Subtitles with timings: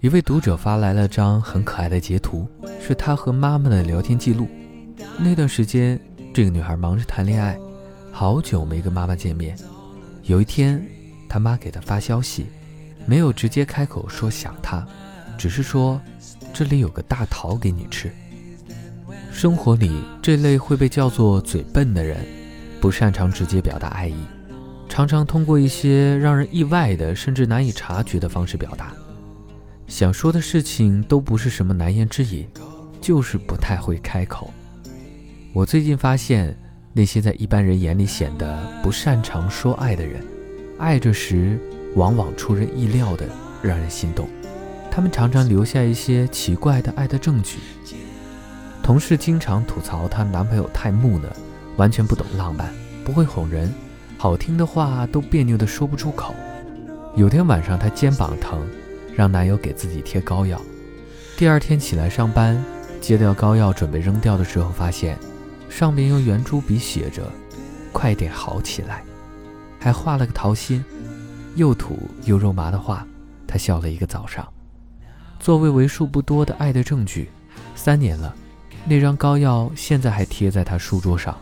[0.00, 2.48] 一位读者发来了张很可爱的截图，
[2.80, 4.48] 是他和妈妈的聊天记录。
[5.18, 6.00] 那段时间，
[6.32, 7.58] 这个女孩忙着谈恋爱，
[8.10, 9.54] 好久没跟妈妈见面。
[10.22, 10.82] 有一天，
[11.28, 12.46] 他妈给她发消息，
[13.04, 14.86] 没有直接开口说想她，
[15.36, 16.00] 只是说
[16.54, 18.10] 这里有个大桃给你吃。
[19.30, 22.16] 生活里这类会被叫做嘴笨的人，
[22.80, 24.16] 不擅长直接表达爱意，
[24.88, 28.94] 常常通过一些让人意外的甚至难以察觉的方式表达。
[29.90, 32.46] 想说的事情都不是什么难言之隐，
[33.00, 34.54] 就是不太会开口。
[35.52, 36.56] 我最近发现，
[36.92, 40.24] 那些在一般人眼里显得不擅长说爱的人，
[40.78, 41.58] 爱着时
[41.96, 43.26] 往往出人意料的
[43.60, 44.28] 让人心动。
[44.92, 47.58] 他们常常留下一些奇怪的爱的证据。
[48.84, 51.28] 同事经常吐槽她男朋友太木讷，
[51.76, 52.72] 完全不懂浪漫，
[53.04, 53.68] 不会哄人，
[54.16, 56.32] 好听的话都别扭的说不出口。
[57.16, 58.64] 有天晚上，她肩膀疼。
[59.20, 60.58] 让男友给自己贴膏药，
[61.36, 62.56] 第二天起来上班，
[63.02, 65.18] 揭掉膏药准备扔掉的时候，发现
[65.68, 67.30] 上面用圆珠笔写着
[67.92, 69.04] “快点好起来”，
[69.78, 70.82] 还画了个桃心，
[71.54, 73.06] 又土又肉麻的画。
[73.46, 74.48] 他笑了一个早上。
[75.38, 77.28] 作为为数不多的爱的证据，
[77.74, 78.34] 三年了，
[78.86, 81.36] 那张膏药现在还贴在他书桌上。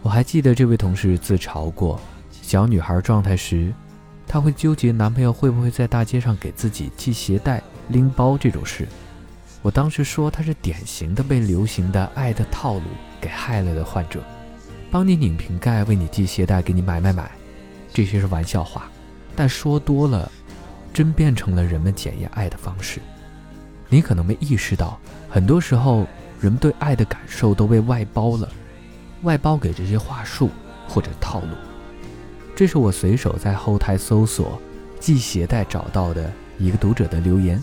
[0.00, 2.00] 我还记得这位同事自嘲过，
[2.30, 3.70] 小女孩状态时。
[4.26, 8.88] 她会纠结男朋友会不会在大街上给自己系鞋带、拎包这种事。
[9.62, 12.82] 我当时说她是典型的被流行的爱的套路
[13.20, 14.22] 给害了的患者，
[14.90, 17.30] 帮你拧瓶盖、为你系鞋带、给你买买买，
[17.92, 18.90] 这些是玩笑话，
[19.34, 20.30] 但说多了，
[20.92, 23.00] 真变成了人们检验爱的方式。
[23.88, 24.98] 你可能没意识到，
[25.30, 26.06] 很多时候
[26.40, 28.48] 人们对爱的感受都被外包了，
[29.22, 30.50] 外包给这些话术
[30.88, 31.48] 或者套路。
[32.56, 34.60] 这是我随手在后台搜索
[35.00, 37.62] 系鞋带找到的一个读者的留言。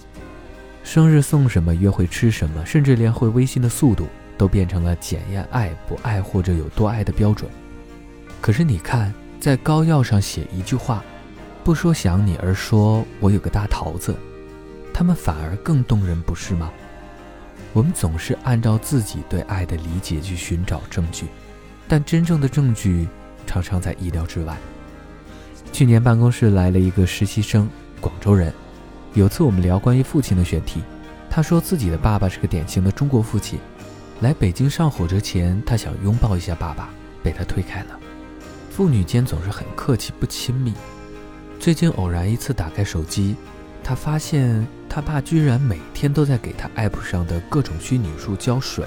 [0.84, 7.50] 生日送什么，约会吃什么，甚至连回微信的速度都变成了检验爱不爱或者有多爱的标准。
[8.42, 11.04] 可是你看，在膏药上写一句话，
[11.64, 14.16] 不说想你，而说我有个大桃子，
[14.92, 16.72] 他们反而更动人，不是吗？
[17.74, 21.28] 我们总是按照自己对爱的理解去寻找证据，
[21.88, 23.08] 但真正的证据
[23.46, 24.58] 常常在意料之外。
[25.72, 27.68] 去年办公室来了一个实习生，
[28.00, 28.54] 广州人。
[29.14, 30.82] 有次我们聊关于父亲的选题，
[31.30, 33.60] 他说自己的爸爸是个典型的中国父亲。
[34.20, 36.90] 来北京上火车前，他想拥抱一下爸爸，
[37.24, 38.00] 被他推开了。
[38.70, 40.74] 父女间总是很客气不亲密。
[41.60, 43.36] 最近偶然一次打开手机，
[43.84, 48.86] 他发现他爸居然每天都在给他 app 上的各种虚拟树浇水。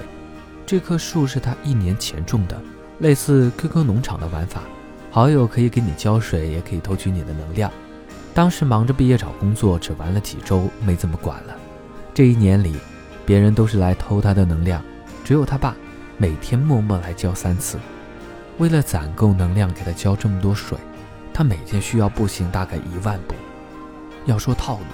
[0.65, 2.61] 这棵树是他一年前种的，
[2.99, 4.61] 类似 QQ 农场的玩法。
[5.15, 7.71] 好友可以给你浇水，也可以偷取你的能量。
[8.33, 11.55] 当时忙着毕业找工作，只玩了几周，没怎么管了。
[12.13, 12.75] 这一年里，
[13.25, 14.83] 别人都是来偷他的能量，
[15.23, 15.73] 只有他爸
[16.17, 17.79] 每天默默来浇三次。
[18.57, 20.77] 为了攒够能量给他浇这么多水，
[21.33, 23.35] 他每天需要步行大概一万步。
[24.25, 24.85] 要说套路，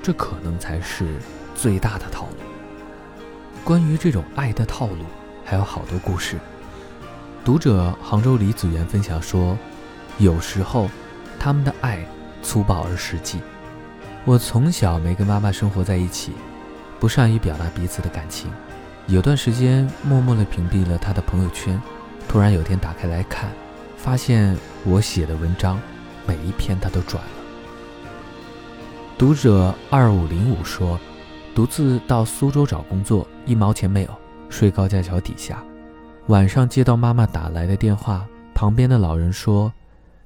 [0.00, 1.16] 这可能才是
[1.56, 2.36] 最大的套路。
[3.64, 5.04] 关于这种爱的套路，
[5.44, 6.38] 还有好多故事。
[7.42, 9.56] 读者杭州李子源分享说
[10.18, 10.90] ：“有时候，
[11.38, 12.06] 他们的爱
[12.42, 13.40] 粗暴而实际。
[14.26, 16.32] 我从小没跟妈妈生活在一起，
[16.98, 18.50] 不善于表达彼此的感情。
[19.06, 21.80] 有段时间默默地屏蔽了她的朋友圈。
[22.28, 23.50] 突然有天打开来看，
[23.96, 25.80] 发现我写的文章，
[26.26, 27.30] 每一篇她都转了。”
[29.16, 31.00] 读者二五零五说
[31.54, 34.10] ：“独自到苏州找工作，一毛钱没有，
[34.50, 35.64] 睡高架桥底下。”
[36.30, 38.24] 晚上接到妈妈打来的电话，
[38.54, 39.72] 旁边的老人说：“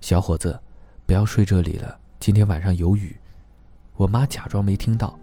[0.02, 0.60] 小伙子，
[1.06, 3.16] 不要睡这里了，今天晚上有雨。”
[3.96, 5.18] 我妈假装没听到，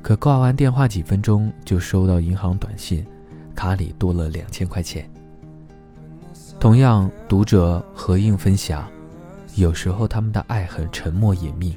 [0.00, 3.06] 可挂完电话几分钟就收到银行短信，
[3.54, 5.06] 卡里多了两千块钱。
[6.58, 8.88] 同样，读者何应分享，
[9.56, 11.76] 有时候他们的爱很沉默隐秘。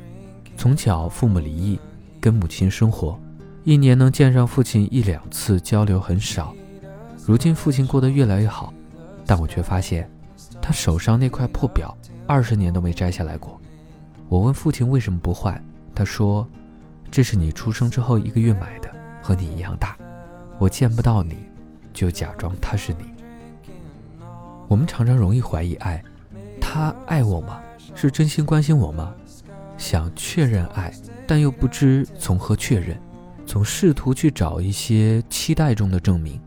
[0.56, 1.78] 从小父母离异，
[2.22, 3.20] 跟母亲生活，
[3.66, 6.56] 一年能见上父亲一两次，交流很少。
[7.26, 8.72] 如今父亲过得越来越好，
[9.26, 10.08] 但我却发现，
[10.62, 13.60] 他手上那块破表二十年都没摘下来过。
[14.30, 15.60] 我问父亲为什么不换，
[15.96, 16.48] 他说
[17.10, 18.88] ：“这是你出生之后一个月买的，
[19.24, 19.98] 和你一样大。
[20.60, 21.36] 我见不到你，
[21.92, 23.06] 就假装他是你。”
[24.70, 26.04] 我们常常容易怀疑爱，
[26.62, 27.60] 他爱我吗？
[27.96, 29.16] 是真心关心我吗？
[29.80, 30.94] 想确认爱，
[31.26, 32.96] 但又不知从何确认，
[33.48, 36.40] 总试图去找一些期待中的证明。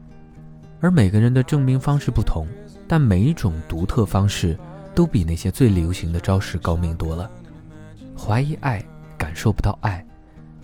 [0.80, 2.46] 而每个人的证明方式不同，
[2.86, 4.56] 但每一种独特方式
[4.94, 7.30] 都比那些最流行的招式高明多了。
[8.16, 8.84] 怀疑爱，
[9.16, 10.04] 感受不到爱，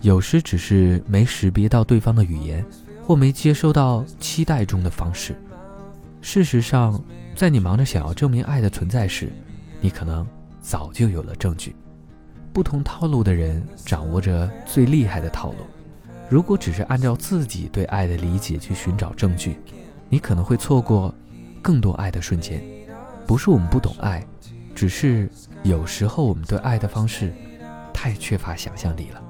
[0.01, 2.65] 有时只是没识别到对方的语言，
[3.05, 5.35] 或没接收到期待中的方式。
[6.21, 7.01] 事实上，
[7.35, 9.31] 在你忙着想要证明爱的存在时，
[9.79, 10.25] 你可能
[10.59, 11.75] 早就有了证据。
[12.51, 15.57] 不同套路的人掌握着最厉害的套路。
[16.29, 19.57] 如果只是按照自己对爱的理解去寻找证据，
[20.09, 21.13] 你可能会错过
[21.61, 22.61] 更多爱的瞬间。
[23.27, 24.25] 不是我们不懂爱，
[24.75, 25.29] 只是
[25.63, 27.33] 有时候我们对爱的方式
[27.93, 29.21] 太缺乏想象力了。